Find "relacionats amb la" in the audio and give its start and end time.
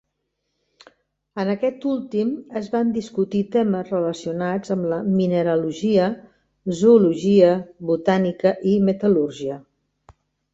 3.95-4.97